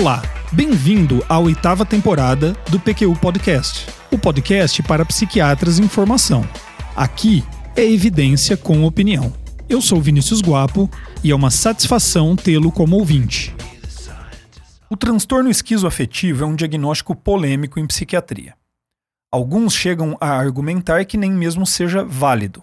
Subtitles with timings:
[0.00, 6.42] Olá, bem-vindo à oitava temporada do PQU Podcast, o podcast para psiquiatras em formação.
[6.96, 7.44] Aqui
[7.76, 9.30] é evidência com opinião.
[9.68, 10.88] Eu sou Vinícius Guapo
[11.22, 13.54] e é uma satisfação tê-lo como ouvinte.
[14.88, 18.54] O transtorno esquizoafetivo é um diagnóstico polêmico em psiquiatria.
[19.30, 22.62] Alguns chegam a argumentar que nem mesmo seja válido,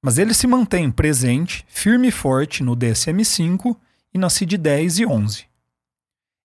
[0.00, 3.76] mas ele se mantém presente, firme e forte no DSM-5
[4.14, 5.48] e na CID-10 e 11.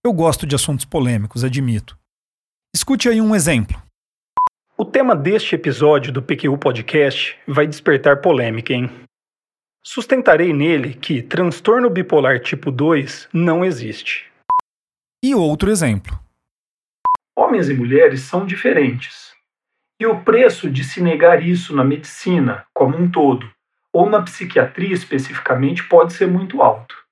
[0.06, 1.98] Eu gosto de assuntos polêmicos, admito.
[2.76, 3.82] Escute aí um exemplo.
[4.78, 8.92] O tema deste episódio do PQU Podcast vai despertar polêmica, hein?
[9.82, 14.30] Sustentarei nele que transtorno bipolar tipo 2 não existe.
[15.24, 16.20] E outro exemplo.
[17.34, 19.32] Homens e mulheres são diferentes.
[20.02, 23.50] E o preço de se negar isso na medicina como um todo,
[23.94, 27.03] ou na psiquiatria especificamente, pode ser muito alto.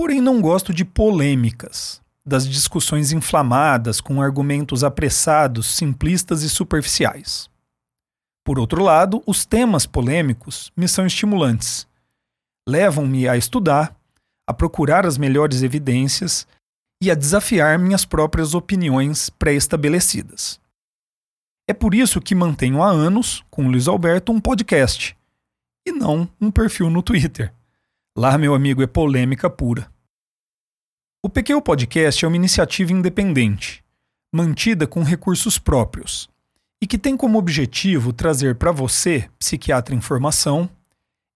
[0.00, 7.50] Porém, não gosto de polêmicas, das discussões inflamadas com argumentos apressados, simplistas e superficiais.
[8.42, 11.86] Por outro lado, os temas polêmicos me são estimulantes.
[12.66, 13.94] Levam-me a estudar,
[14.48, 16.48] a procurar as melhores evidências
[17.02, 20.58] e a desafiar minhas próprias opiniões pré-estabelecidas.
[21.68, 25.14] É por isso que mantenho há anos, com Luiz Alberto, um podcast
[25.86, 27.52] e não um perfil no Twitter.
[28.16, 29.88] Lá, meu amigo, é polêmica pura.
[31.22, 33.84] O PQ Podcast é uma iniciativa independente,
[34.32, 36.28] mantida com recursos próprios,
[36.82, 40.68] e que tem como objetivo trazer para você, psiquiatra em formação,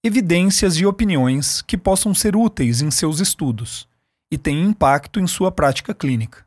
[0.03, 3.88] evidências e opiniões que possam ser úteis em seus estudos
[4.28, 6.44] e tenham impacto em sua prática clínica.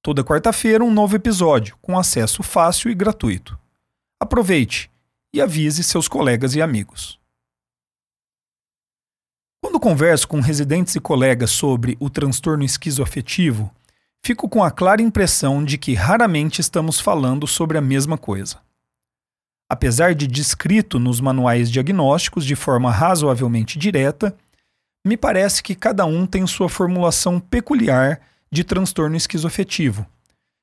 [0.00, 3.58] Toda quarta-feira, um novo episódio, com acesso fácil e gratuito.
[4.20, 4.88] Aproveite
[5.34, 7.18] e avise seus colegas e amigos.
[9.60, 13.72] Quando converso com residentes e colegas sobre o transtorno esquizoafetivo,
[14.24, 18.60] fico com a clara impressão de que raramente estamos falando sobre a mesma coisa.
[19.68, 24.34] Apesar de descrito nos manuais diagnósticos de forma razoavelmente direta,
[25.04, 28.20] me parece que cada um tem sua formulação peculiar
[28.50, 30.06] de transtorno esquizoafetivo,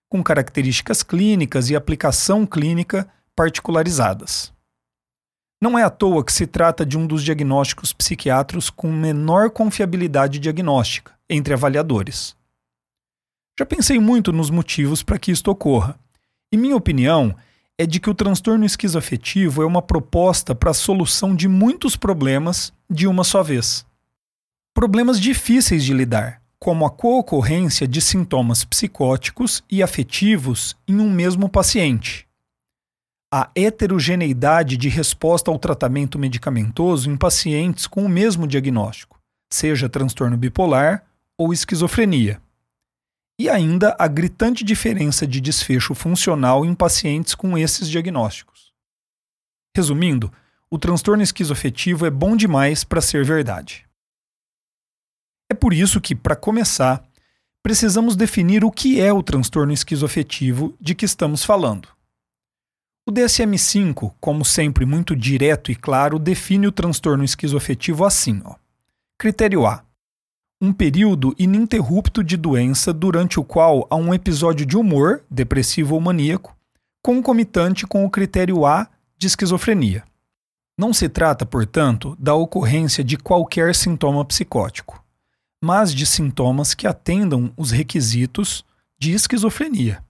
[0.10, 4.55] com características clínicas e aplicação clínica particularizadas.
[5.66, 10.38] Não é à toa que se trata de um dos diagnósticos psiquiátricos com menor confiabilidade
[10.38, 12.36] diagnóstica entre avaliadores.
[13.60, 15.98] Já pensei muito nos motivos para que isto ocorra,
[16.52, 17.36] e minha opinião
[17.80, 22.72] é de que o transtorno esquizoafetivo é uma proposta para a solução de muitos problemas
[22.88, 23.84] de uma só vez.
[24.72, 31.50] Problemas difíceis de lidar, como a co-ocorrência de sintomas psicóticos e afetivos em um mesmo
[31.50, 32.25] paciente,
[33.38, 39.20] a heterogeneidade de resposta ao tratamento medicamentoso em pacientes com o mesmo diagnóstico,
[39.52, 41.04] seja transtorno bipolar
[41.38, 42.42] ou esquizofrenia.
[43.38, 48.72] E ainda a gritante diferença de desfecho funcional em pacientes com esses diagnósticos.
[49.76, 50.32] Resumindo,
[50.72, 53.86] o transtorno esquizoafetivo é bom demais para ser verdade.
[55.52, 57.06] É por isso que, para começar,
[57.62, 61.95] precisamos definir o que é o transtorno esquizoafetivo de que estamos falando.
[63.08, 68.56] O DSM-5, como sempre muito direto e claro, define o transtorno esquizoafetivo assim: ó.
[69.16, 69.84] Critério A.
[70.60, 76.02] Um período ininterrupto de doença durante o qual há um episódio de humor, depressivo ou
[76.02, 76.58] maníaco,
[77.04, 78.88] concomitante com o critério A
[79.20, 80.04] de esquizofrenia.
[80.76, 85.06] Não se trata, portanto, da ocorrência de qualquer sintoma psicótico,
[85.64, 88.66] mas de sintomas que atendam os requisitos
[88.98, 90.04] de esquizofrenia,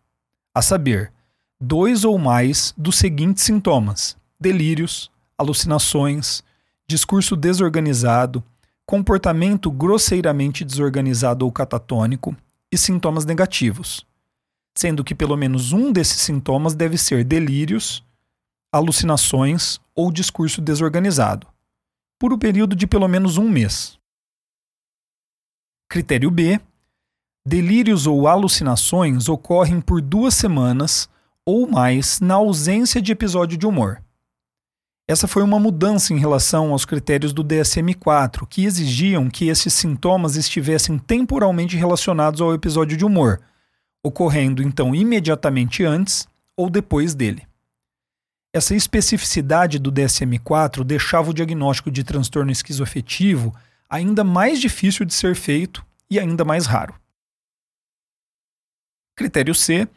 [0.54, 1.12] a saber,
[1.60, 6.44] dois ou mais dos seguintes sintomas: delírios, alucinações,
[6.88, 8.44] discurso desorganizado,
[8.86, 12.35] comportamento grosseiramente desorganizado ou catatônico
[12.72, 14.06] e sintomas negativos,
[14.78, 18.03] sendo que pelo menos um desses sintomas deve ser delírios,
[18.72, 21.47] alucinações ou discurso desorganizado,
[22.20, 23.97] por um período de pelo menos um mês.
[25.90, 26.59] Critério B:
[27.46, 31.09] delírios ou alucinações ocorrem por duas semanas
[31.46, 34.02] ou mais na ausência de episódio de humor.
[35.08, 40.36] Essa foi uma mudança em relação aos critérios do DSM-4, que exigiam que esses sintomas
[40.36, 43.40] estivessem temporalmente relacionados ao episódio de humor,
[44.03, 46.28] ocorrendo então imediatamente antes
[46.58, 47.48] ou depois dele.
[48.52, 53.53] Essa especificidade do DSM-4 deixava o diagnóstico de transtorno esquizoafetivo
[53.88, 56.96] ainda mais difícil de ser feito e ainda mais raro.
[59.16, 59.88] Critério C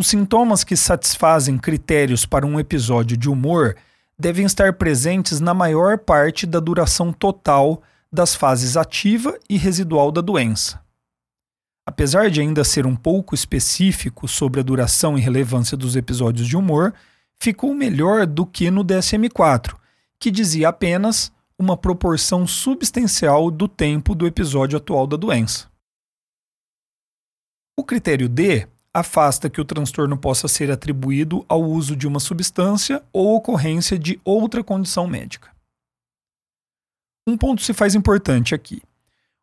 [0.00, 3.76] os sintomas que satisfazem critérios para um episódio de humor
[4.18, 10.22] devem estar presentes na maior parte da duração total das fases ativa e residual da
[10.22, 10.80] doença.
[11.86, 16.56] Apesar de ainda ser um pouco específico sobre a duração e relevância dos episódios de
[16.56, 16.94] humor,
[17.38, 19.76] ficou melhor do que no DSM-4,
[20.18, 25.68] que dizia apenas uma proporção substancial do tempo do episódio atual da doença.
[27.76, 33.02] O critério D afasta que o transtorno possa ser atribuído ao uso de uma substância
[33.12, 35.50] ou ocorrência de outra condição médica.
[37.26, 38.82] Um ponto se faz importante aqui.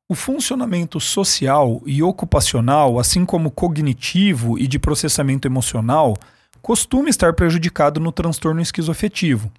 [0.09, 6.17] O funcionamento social e ocupacional, assim como cognitivo e de processamento emocional,
[6.61, 9.51] costuma estar prejudicado no transtorno esquizoafetivo,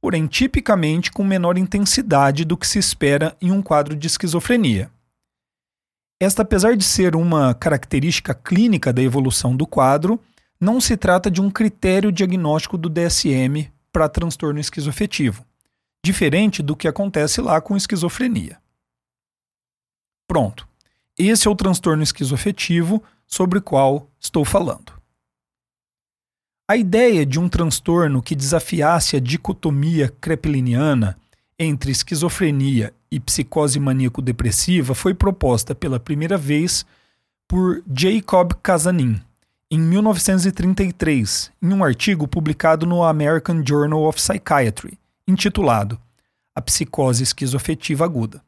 [0.00, 4.90] porém tipicamente com menor intensidade do que se espera em um quadro de esquizofrenia.
[6.20, 10.20] Esta, apesar de ser uma característica clínica da evolução do quadro,
[10.60, 15.44] não se trata de um critério diagnóstico do DSM para transtorno esquizoafetivo,
[16.04, 18.58] diferente do que acontece lá com esquizofrenia.
[20.26, 20.66] Pronto.
[21.16, 24.92] Esse é o transtorno esquizoafetivo sobre o qual estou falando.
[26.68, 31.16] A ideia de um transtorno que desafiasse a dicotomia krepeliniana
[31.58, 36.84] entre esquizofrenia e psicose maníaco-depressiva foi proposta pela primeira vez
[37.46, 39.20] por Jacob Casanin
[39.70, 45.98] em 1933, em um artigo publicado no American Journal of Psychiatry, intitulado
[46.54, 48.42] A Psicose Esquizoafetiva Aguda.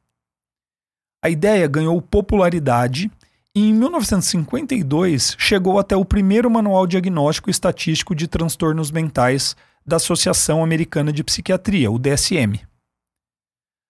[1.23, 3.11] A ideia ganhou popularidade
[3.55, 10.63] e, em 1952, chegou até o primeiro manual diagnóstico estatístico de transtornos mentais da Associação
[10.63, 12.61] Americana de Psiquiatria, o DSM.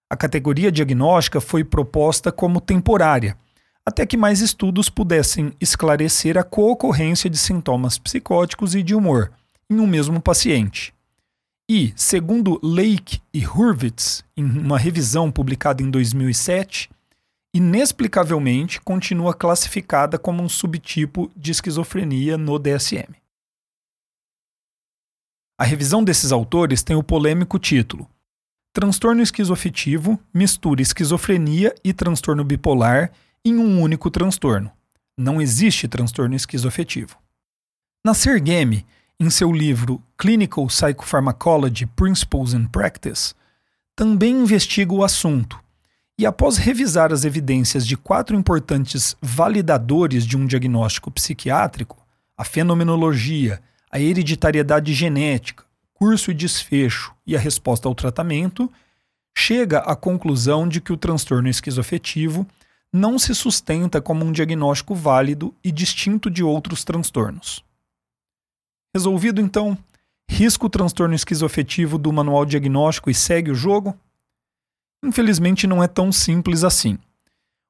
[0.09, 3.37] A categoria diagnóstica foi proposta como temporária,
[3.85, 9.31] até que mais estudos pudessem esclarecer a co-ocorrência de sintomas psicóticos e de humor
[9.69, 10.93] em um mesmo paciente.
[11.69, 16.89] E, segundo Lake e Hurwitz, em uma revisão publicada em 2007,
[17.53, 23.13] inexplicavelmente continua classificada como um subtipo de esquizofrenia no DSM.
[25.59, 28.09] A revisão desses autores tem o polêmico título
[28.73, 33.11] Transtorno esquizoafetivo mistura esquizofrenia e transtorno bipolar
[33.43, 34.71] em um único transtorno.
[35.17, 37.17] Não existe transtorno esquizoafetivo.
[38.05, 38.85] Na Sergemi,
[39.19, 43.33] em seu livro Clinical Psychopharmacology Principles and Practice,
[43.95, 45.59] também investiga o assunto
[46.19, 51.97] e, após revisar as evidências de quatro importantes validadores de um diagnóstico psiquiátrico,
[52.37, 53.61] a fenomenologia,
[53.91, 55.63] a hereditariedade genética,
[55.99, 58.71] curso e desfecho e a resposta ao tratamento,
[59.35, 62.45] chega à conclusão de que o transtorno esquizoafetivo
[62.93, 67.63] não se sustenta como um diagnóstico válido e distinto de outros transtornos.
[68.95, 69.77] Resolvido então,
[70.29, 73.97] risca o transtorno esquizoafetivo do manual diagnóstico e segue o jogo?
[75.03, 76.97] Infelizmente não é tão simples assim.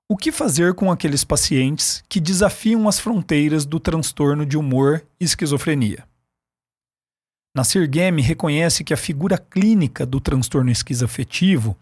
[0.10, 5.26] O que fazer com aqueles pacientes que desafiam as fronteiras do transtorno de humor e
[5.26, 6.06] esquizofrenia?
[7.58, 11.76] Nasir Game reconhece que a figura clínica do transtorno esquizoafetivo,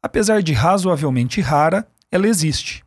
[0.00, 2.84] apesar de razoavelmente rara, ela existe.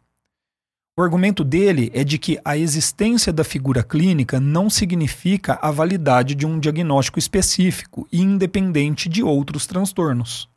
[0.97, 6.33] O argumento dele é de que a existência da figura clínica não significa a validade
[6.33, 10.49] de um diagnóstico específico e independente de outros transtornos.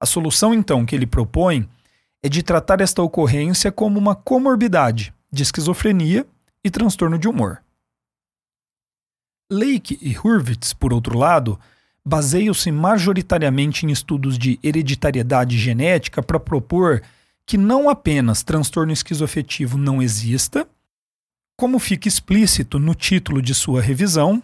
[0.00, 1.68] A solução, então, que ele propõe
[2.22, 6.26] é de tratar esta ocorrência como uma comorbidade de esquizofrenia
[6.64, 7.63] e transtorno de humor.
[9.54, 11.58] Lake e Hurwitz, por outro lado,
[12.04, 17.02] baseiam-se majoritariamente em estudos de hereditariedade genética para propor
[17.46, 20.66] que não apenas transtorno esquizoafetivo não exista,
[21.56, 24.42] como fica explícito no título de sua revisão,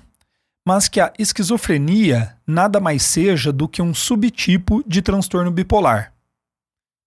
[0.67, 6.13] mas que a esquizofrenia nada mais seja do que um subtipo de transtorno bipolar.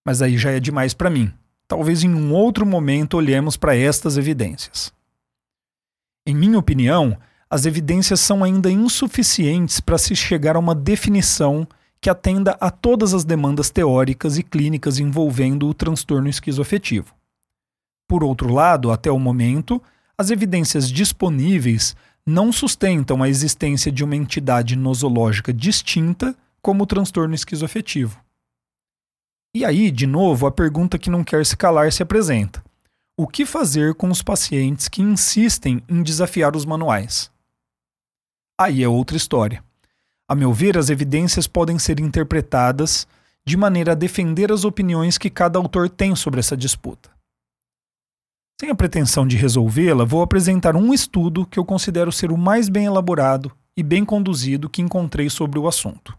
[0.06, 1.32] Mas aí já é demais para mim.
[1.68, 4.92] Talvez em um outro momento olhemos para estas evidências.
[6.26, 7.18] Em minha opinião,
[7.54, 11.68] as evidências são ainda insuficientes para se chegar a uma definição
[12.02, 17.14] que atenda a todas as demandas teóricas e clínicas envolvendo o transtorno esquizoafetivo.
[18.08, 19.80] Por outro lado, até o momento,
[20.18, 21.96] as evidências disponíveis
[22.26, 28.20] não sustentam a existência de uma entidade nosológica distinta como o transtorno esquizoafetivo.
[29.56, 32.64] E aí, de novo, a pergunta que não quer se calar se apresenta:
[33.16, 37.32] o que fazer com os pacientes que insistem em desafiar os manuais?
[38.58, 39.64] Aí é outra história.
[40.28, 43.08] A meu ver, as evidências podem ser interpretadas
[43.46, 47.12] de maneira a defender as opiniões que cada autor tem sobre essa disputa.
[48.60, 52.70] Sem a pretensão de resolvê-la, vou apresentar um estudo que eu considero ser o mais
[52.70, 56.18] bem elaborado e bem conduzido que encontrei sobre o assunto.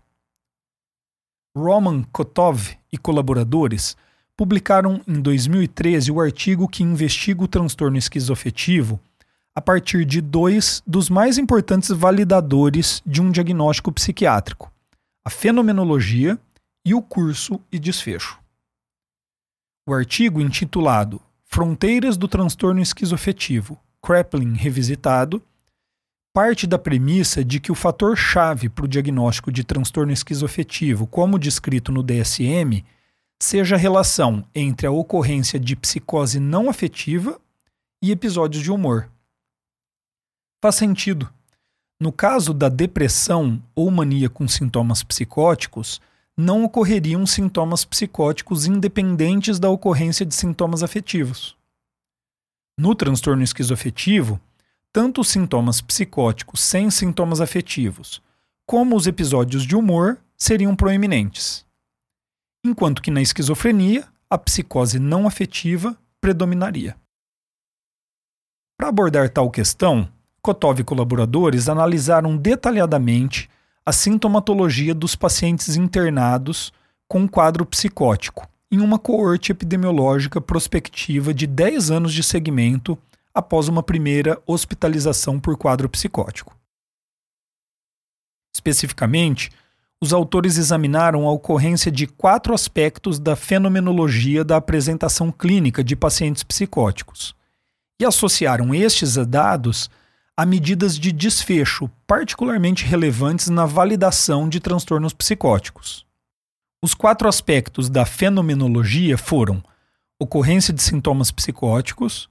[1.56, 3.96] Roman Kotov e colaboradores
[4.36, 9.00] publicaram em 2013 o artigo que investiga o transtorno esquizoafetivo
[9.54, 14.72] a partir de dois dos mais importantes validadores de um diagnóstico psiquiátrico:
[15.24, 16.38] a fenomenologia
[16.84, 18.38] e o curso e desfecho.
[19.86, 25.42] O artigo intitulado Fronteiras do Transtorno Esquizoafetivo, Kraepelin Revisitado,
[26.34, 31.92] parte da premissa de que o fator-chave para o diagnóstico de transtorno esquizoafetivo, como descrito
[31.92, 32.84] no DSM,
[33.40, 37.40] seja a relação entre a ocorrência de psicose não afetiva
[38.02, 39.08] e episódios de humor.
[40.64, 41.30] Faz sentido.
[42.00, 46.00] No caso da depressão ou mania com sintomas psicóticos,
[46.34, 51.54] não ocorreriam sintomas psicóticos independentes da ocorrência de sintomas afetivos.
[52.78, 54.40] No transtorno esquizoafetivo,
[54.90, 58.22] tanto os sintomas psicóticos sem sintomas afetivos,
[58.64, 61.66] como os episódios de humor seriam proeminentes.
[62.64, 66.96] Enquanto que na esquizofrenia, a psicose não afetiva predominaria.
[68.78, 70.10] Para abordar tal questão,
[70.44, 73.48] Kotov e colaboradores analisaram detalhadamente
[73.86, 76.70] a sintomatologia dos pacientes internados
[77.08, 82.98] com quadro psicótico em uma coorte epidemiológica prospectiva de 10 anos de segmento
[83.32, 86.54] após uma primeira hospitalização por quadro psicótico.
[88.54, 89.50] Especificamente,
[89.98, 96.42] os autores examinaram a ocorrência de quatro aspectos da fenomenologia da apresentação clínica de pacientes
[96.42, 97.34] psicóticos
[97.98, 99.88] e associaram estes dados
[100.36, 106.04] a medidas de desfecho particularmente relevantes na validação de transtornos psicóticos.
[106.82, 109.62] Os quatro aspectos da fenomenologia foram
[110.18, 112.28] ocorrência de sintomas psicóticos,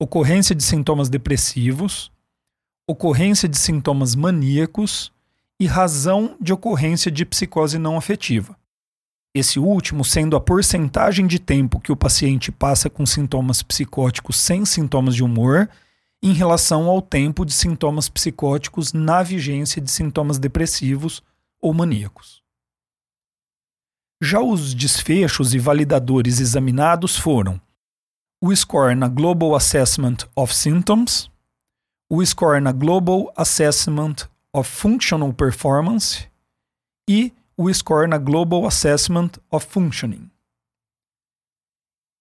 [0.00, 2.12] ocorrência de sintomas depressivos,
[2.86, 5.12] ocorrência de sintomas maníacos
[5.58, 8.56] e razão de ocorrência de psicose não afetiva.
[9.34, 14.64] Esse último sendo a porcentagem de tempo que o paciente passa com sintomas psicóticos sem
[14.64, 15.68] sintomas de humor
[16.22, 21.22] em relação ao tempo de sintomas psicóticos na vigência de sintomas depressivos
[21.60, 22.42] ou maníacos.
[24.22, 27.60] Já os desfechos e validadores examinados foram
[28.40, 31.30] o score na Global Assessment of Symptoms,
[32.08, 36.28] o score na Global Assessment of Functional Performance
[37.08, 40.31] e o score na Global Assessment of Functioning.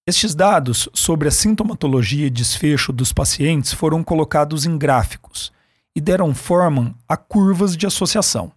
[0.07, 5.53] Estes dados sobre a sintomatologia e desfecho dos pacientes foram colocados em gráficos
[5.95, 8.51] e deram forma a curvas de associação.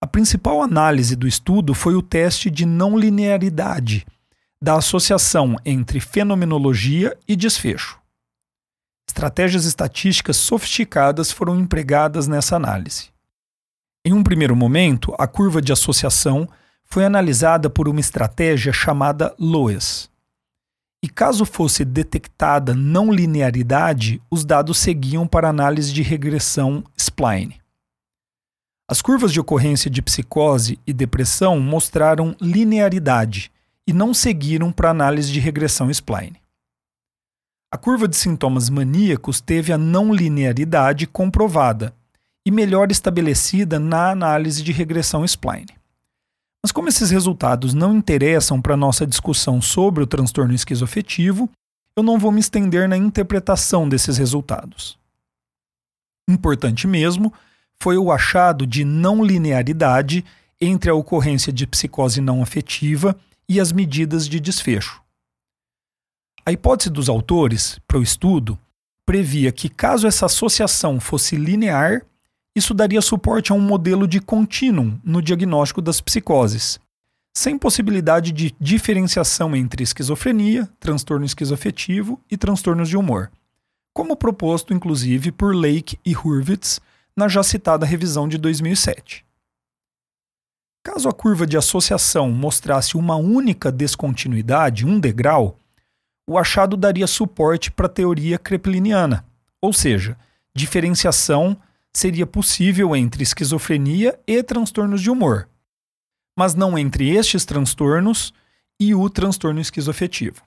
[0.00, 4.04] A principal análise do estudo foi o teste de não linearidade
[4.60, 8.00] da associação entre fenomenologia e desfecho.
[9.08, 13.10] Estratégias estatísticas sofisticadas foram empregadas nessa análise.
[14.04, 16.48] Em um primeiro momento, a curva de associação
[16.92, 20.10] foi analisada por uma estratégia chamada LOES.
[21.02, 27.58] E caso fosse detectada não linearidade, os dados seguiam para análise de regressão spline.
[28.86, 33.50] As curvas de ocorrência de psicose e depressão mostraram linearidade,
[33.86, 36.42] e não seguiram para análise de regressão spline.
[37.72, 41.94] A curva de sintomas maníacos teve a não linearidade comprovada
[42.46, 45.81] e melhor estabelecida na análise de regressão spline.
[46.62, 51.50] Mas como esses resultados não interessam para nossa discussão sobre o transtorno esquizoafetivo,
[51.96, 54.98] eu não vou me estender na interpretação desses resultados.
[56.28, 57.32] Importante mesmo
[57.80, 60.24] foi o achado de não linearidade
[60.60, 63.16] entre a ocorrência de psicose não afetiva
[63.48, 65.02] e as medidas de desfecho.
[66.46, 68.56] A hipótese dos autores para o estudo
[69.04, 72.06] previa que, caso essa associação fosse linear,
[72.54, 76.78] isso daria suporte a um modelo de contínuo no diagnóstico das psicoses,
[77.34, 83.30] sem possibilidade de diferenciação entre esquizofrenia, transtorno esquizoafetivo e transtornos de humor,
[83.94, 86.80] como proposto inclusive por Lake e Hurwitz
[87.16, 89.24] na já citada revisão de 2007.
[90.84, 95.56] Caso a curva de associação mostrasse uma única descontinuidade, um degrau,
[96.28, 99.24] o achado daria suporte para a teoria krepliniana,
[99.60, 100.18] ou seja,
[100.54, 101.56] diferenciação
[101.92, 105.48] seria possível entre esquizofrenia e transtornos de humor,
[106.36, 108.32] mas não entre estes transtornos
[108.80, 110.42] e o transtorno esquizoafetivo.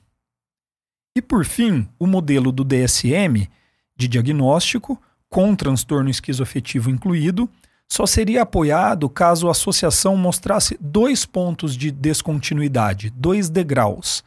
[1.16, 3.48] E por fim, o modelo do DSM
[3.96, 7.50] de diagnóstico, com transtorno esquizoafetivo incluído,
[7.88, 14.24] só seria apoiado caso a associação mostrasse dois pontos de descontinuidade, dois degraus,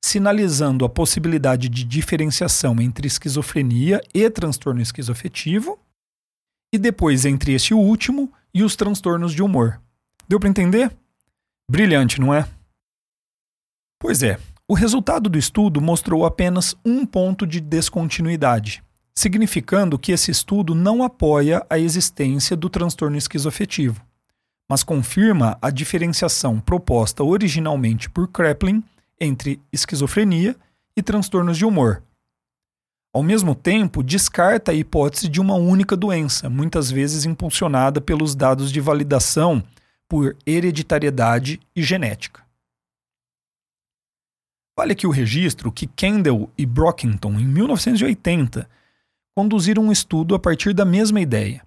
[0.00, 5.78] sinalizando a possibilidade de diferenciação entre esquizofrenia e transtorno esquizoafetivo,
[6.72, 9.80] e depois entre este último e os transtornos de humor.
[10.28, 10.90] Deu para entender?
[11.70, 12.48] Brilhante, não é?
[14.00, 18.82] Pois é, o resultado do estudo mostrou apenas um ponto de descontinuidade,
[19.14, 24.00] significando que esse estudo não apoia a existência do transtorno esquizoafetivo,
[24.68, 28.82] mas confirma a diferenciação proposta originalmente por Kraepelin
[29.20, 30.56] entre esquizofrenia
[30.96, 32.02] e transtornos de humor.
[33.14, 38.72] Ao mesmo tempo, descarta a hipótese de uma única doença, muitas vezes impulsionada pelos dados
[38.72, 39.62] de validação
[40.08, 42.42] por hereditariedade e genética.
[44.74, 48.66] Vale aqui o registro que Kendall e Brockington, em 1980,
[49.36, 51.62] conduziram um estudo a partir da mesma ideia,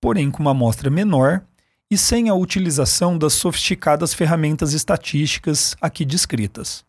[0.00, 1.44] porém com uma amostra menor
[1.90, 6.86] e sem a utilização das sofisticadas ferramentas estatísticas aqui descritas.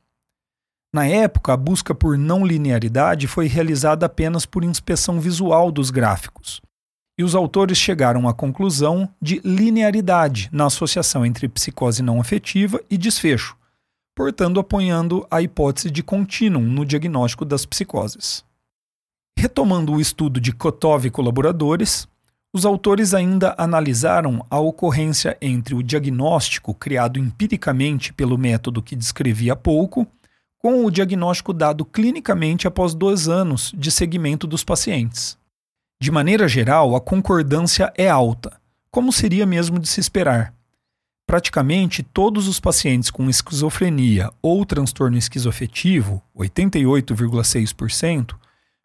[0.94, 6.62] Na época, a busca por não linearidade foi realizada apenas por inspeção visual dos gráficos,
[7.18, 12.98] e os autores chegaram à conclusão de linearidade na associação entre psicose não afetiva e
[12.98, 13.58] desfecho,
[14.16, 18.46] portanto apoiando a hipótese de contínuo no diagnóstico das psicoses.
[19.38, 22.08] Retomando o estudo de Kotov e colaboradores,
[22.52, 29.52] os autores ainda analisaram a ocorrência entre o diagnóstico criado empiricamente pelo método que descrevi
[29.52, 30.08] há pouco,
[30.68, 35.38] com o diagnóstico dado clinicamente após dois anos de seguimento dos pacientes.
[35.98, 38.60] De maneira geral, a concordância é alta,
[38.92, 40.54] como seria mesmo de se esperar.
[41.26, 48.36] Praticamente todos os pacientes com esquizofrenia ou transtorno esquizoafetivo, 88,6%,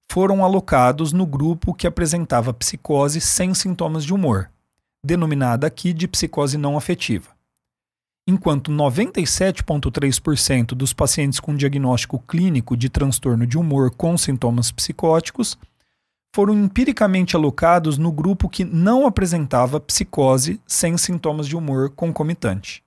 [0.08, 4.48] foram alocados no grupo que apresentava psicose sem sintomas de humor,
[5.04, 7.30] denominada aqui de psicose não afetiva.
[8.26, 15.58] Enquanto 97,3% dos pacientes com diagnóstico clínico de transtorno de humor com sintomas psicóticos
[16.34, 22.82] foram empiricamente alocados no grupo que não apresentava psicose sem sintomas de humor concomitante.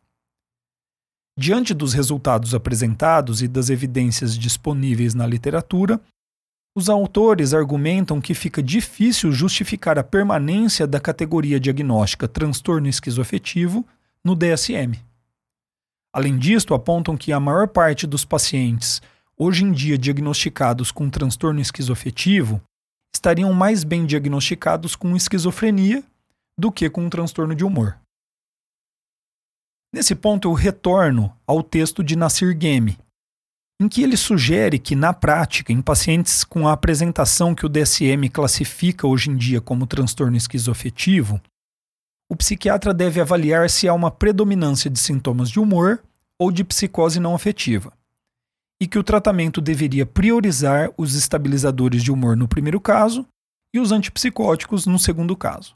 [1.38, 6.00] Diante dos resultados apresentados e das evidências disponíveis na literatura,
[6.74, 13.86] os autores argumentam que fica difícil justificar a permanência da categoria diagnóstica transtorno esquizoafetivo
[14.24, 14.98] no DSM.
[16.16, 19.02] Além disto, apontam que a maior parte dos pacientes,
[19.38, 22.62] hoje em dia diagnosticados com transtorno esquizoafetivo,
[23.14, 26.02] estariam mais bem diagnosticados com esquizofrenia
[26.58, 28.00] do que com um transtorno de humor.
[29.94, 32.98] Nesse ponto, eu retorno ao texto de Nasir Gemi,
[33.82, 38.30] em que ele sugere que, na prática, em pacientes com a apresentação que o DSM
[38.32, 41.42] classifica hoje em dia como transtorno esquizoafetivo,
[42.30, 46.04] o psiquiatra deve avaliar se há uma predominância de sintomas de humor
[46.40, 47.94] ou de psicose não afetiva
[48.82, 53.26] e que o tratamento deveria priorizar os estabilizadores de humor no primeiro caso
[53.74, 55.76] e os antipsicóticos no segundo caso.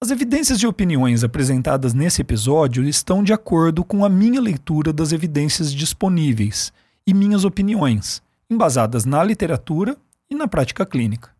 [0.00, 5.10] As evidências e opiniões apresentadas nesse episódio estão de acordo com a minha leitura das
[5.10, 6.72] evidências disponíveis
[7.04, 9.96] e minhas opiniões, embasadas na literatura
[10.30, 11.37] e na prática clínica.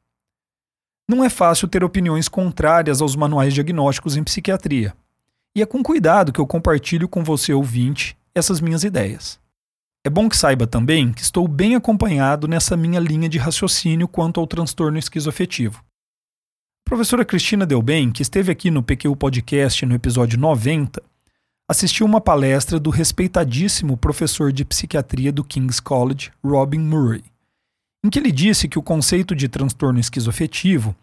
[1.09, 4.95] Não é fácil ter opiniões contrárias aos manuais diagnósticos em psiquiatria,
[5.57, 9.41] e é com cuidado que eu compartilho com você, ouvinte, essas minhas ideias.
[10.05, 14.39] É bom que saiba também que estou bem acompanhado nessa minha linha de raciocínio quanto
[14.39, 15.83] ao transtorno esquizoafetivo.
[16.87, 21.03] A professora Cristina Delbem, que esteve aqui no PQ Podcast no episódio 90,
[21.69, 27.25] assistiu uma palestra do respeitadíssimo professor de psiquiatria do King's College, Robin Murray,
[28.05, 30.95] em que ele disse que o conceito de transtorno esquizoafetivo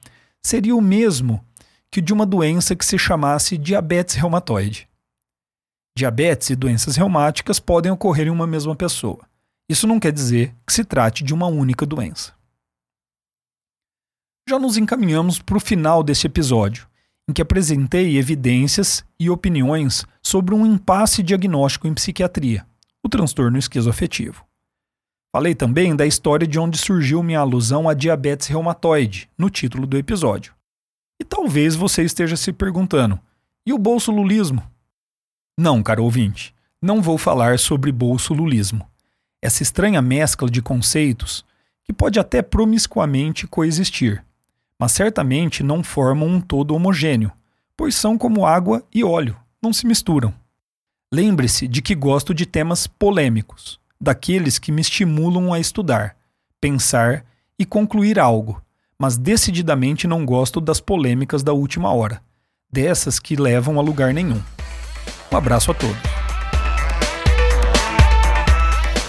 [0.44, 1.44] seria o mesmo
[1.92, 4.88] que de uma doença que se chamasse diabetes reumatoide.
[5.98, 9.26] Diabetes e doenças reumáticas podem ocorrer em uma mesma pessoa.
[9.70, 12.34] Isso não quer dizer que se trate de uma única doença.
[14.48, 16.88] Já nos encaminhamos para o final deste episódio,
[17.28, 22.66] em que apresentei evidências e opiniões sobre um impasse diagnóstico em psiquiatria,
[23.04, 24.45] o transtorno esquizoafetivo.
[25.36, 29.98] Falei também da história de onde surgiu minha alusão à diabetes reumatoide, no título do
[29.98, 30.54] episódio.
[31.20, 33.20] E talvez você esteja se perguntando:
[33.66, 34.64] e o bolso lulismo?
[35.60, 38.90] Não, caro ouvinte, não vou falar sobre bolso-lulismo.
[39.42, 41.44] Essa estranha mescla de conceitos
[41.84, 44.24] que pode até promiscuamente coexistir,
[44.80, 47.30] mas certamente não formam um todo homogêneo,
[47.76, 50.34] pois são como água e óleo, não se misturam.
[51.14, 56.16] Lembre-se de que gosto de temas polêmicos, daqueles que me estimulam a estudar,
[56.62, 57.26] pensar
[57.58, 58.62] e concluir algo,
[59.00, 62.22] mas decididamente não gosto das polêmicas da última hora,
[62.72, 64.40] dessas que levam a lugar nenhum.
[65.32, 65.98] Um abraço a todos.